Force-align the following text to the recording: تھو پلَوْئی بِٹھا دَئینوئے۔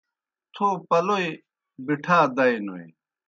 تھو 0.53 0.67
پلَوْئی 0.87 1.29
بِٹھا 1.85 2.19
دَئینوئے۔ 2.37 2.85